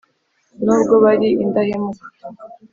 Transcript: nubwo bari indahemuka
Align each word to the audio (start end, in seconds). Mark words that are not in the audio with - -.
nubwo 0.63 0.93
bari 1.03 1.27
indahemuka 1.43 2.05